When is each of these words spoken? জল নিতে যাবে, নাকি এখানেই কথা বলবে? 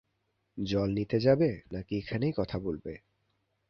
জল 0.57 0.89
নিতে 0.97 1.17
যাবে, 1.19 1.49
নাকি 1.71 1.93
এখানেই 1.97 2.33
কথা 2.37 2.57
বলবে? 2.59 2.93